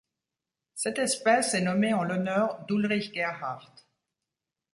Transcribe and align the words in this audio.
Cette 0.73 0.97
espèce 0.97 1.53
est 1.53 1.61
nommée 1.61 1.93
en 1.93 2.03
l'honneur 2.03 2.65
d'Ulrich 2.65 3.13
Gerhardt. 3.13 3.71